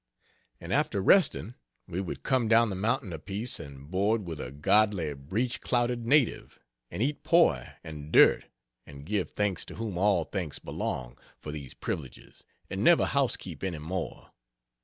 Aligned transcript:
And 0.59 0.73
after 0.73 0.99
resting, 0.99 1.53
we 1.87 2.01
would 2.01 2.23
come 2.23 2.47
down 2.47 2.71
the 2.71 2.75
mountain 2.75 3.13
a 3.13 3.19
piece 3.19 3.59
and 3.59 3.87
board 3.91 4.25
with 4.25 4.39
a 4.39 4.49
godly, 4.51 5.13
breech 5.13 5.61
clouted 5.61 6.07
native, 6.07 6.59
and 6.89 7.03
eat 7.03 7.21
poi 7.21 7.73
and 7.83 8.11
dirt 8.11 8.45
and 8.87 9.05
give 9.05 9.29
thanks 9.29 9.63
to 9.65 9.75
whom 9.75 9.99
all 9.99 10.23
thanks 10.23 10.57
belong, 10.57 11.19
for 11.37 11.51
these 11.51 11.75
privileges, 11.75 12.43
and 12.67 12.83
never 12.83 13.05
house 13.05 13.37
keep 13.37 13.63
any 13.63 13.77
more. 13.77 14.31